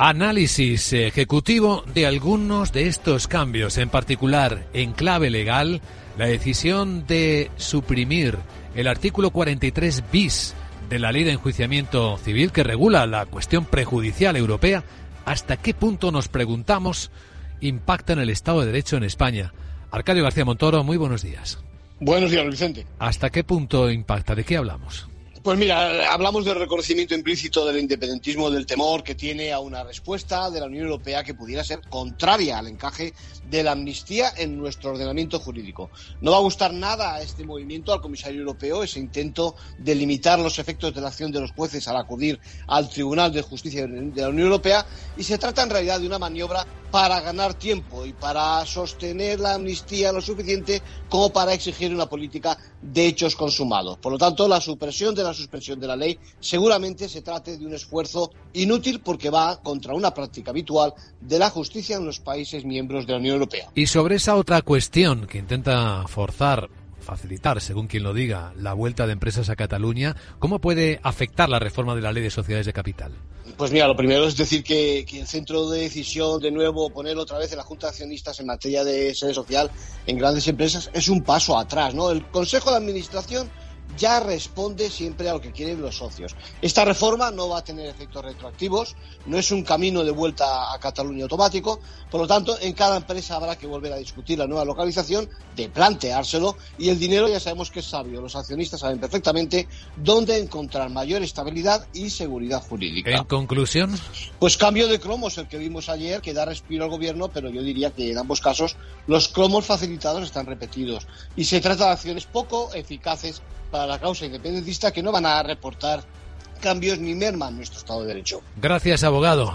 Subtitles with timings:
[0.00, 5.80] Análisis ejecutivo de algunos de estos cambios, en particular en clave legal,
[6.16, 8.38] la decisión de suprimir
[8.76, 10.54] el artículo 43 bis
[10.88, 14.84] de la ley de enjuiciamiento civil que regula la cuestión prejudicial europea,
[15.24, 17.10] ¿hasta qué punto nos preguntamos
[17.60, 19.52] impacta en el Estado de Derecho en España?
[19.90, 21.58] Arcadio García Montoro, muy buenos días.
[21.98, 22.86] Buenos días, Vicente.
[23.00, 24.36] ¿Hasta qué punto impacta?
[24.36, 25.08] ¿De qué hablamos?
[25.42, 30.50] Pues mira, hablamos del reconocimiento implícito del independentismo del temor que tiene a una respuesta
[30.50, 33.12] de la Unión Europea que pudiera ser contraria al encaje
[33.48, 35.90] de la amnistía en nuestro ordenamiento jurídico.
[36.20, 40.38] No va a gustar nada a este movimiento, al comisario europeo, ese intento de limitar
[40.38, 44.22] los efectos de la acción de los jueces al acudir al Tribunal de Justicia de
[44.22, 44.86] la Unión Europea
[45.16, 49.54] y se trata en realidad de una maniobra para ganar tiempo y para sostener la
[49.54, 53.98] amnistía lo suficiente como para exigir una política de hechos consumados.
[53.98, 57.66] Por lo tanto, la supresión de la suspensión de la ley seguramente se trate de
[57.66, 62.64] un esfuerzo inútil porque va contra una práctica habitual de la justicia en los países
[62.64, 63.70] miembros de la Unión Europea.
[63.74, 66.68] Y sobre esa otra cuestión que intenta forzar
[67.08, 71.58] facilitar, según quien lo diga, la vuelta de empresas a Cataluña, ¿cómo puede afectar la
[71.58, 73.12] reforma de la ley de sociedades de capital?
[73.56, 77.16] Pues mira, lo primero es decir que, que, el centro de decisión, de nuevo, poner
[77.16, 79.70] otra vez en la Junta de Accionistas en materia de sede social
[80.06, 82.10] en grandes empresas es un paso atrás, ¿no?
[82.10, 83.50] El Consejo de Administración
[83.98, 86.34] ya responde siempre a lo que quieren los socios.
[86.62, 88.96] Esta reforma no va a tener efectos retroactivos,
[89.26, 93.36] no es un camino de vuelta a Cataluña automático, por lo tanto, en cada empresa
[93.36, 97.70] habrá que volver a discutir la nueva localización, de planteárselo, y el dinero ya sabemos
[97.70, 103.10] que es sabio, los accionistas saben perfectamente dónde encontrar mayor estabilidad y seguridad jurídica.
[103.10, 103.94] En conclusión,
[104.38, 107.62] pues cambio de cromos, el que vimos ayer, que da respiro al gobierno, pero yo
[107.62, 108.76] diría que en ambos casos
[109.06, 114.26] los cromos facilitados están repetidos, y se trata de acciones poco eficaces para la causa
[114.26, 116.04] independentista que no van a reportar
[116.60, 118.42] cambios ni merman nuestro Estado de Derecho.
[118.56, 119.46] Gracias, abogado.